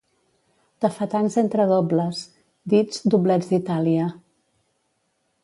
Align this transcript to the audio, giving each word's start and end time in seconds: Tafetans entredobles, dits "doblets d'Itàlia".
Tafetans 0.85 1.37
entredobles, 1.41 2.23
dits 2.75 3.05
"doblets 3.17 3.53
d'Itàlia". 3.53 4.09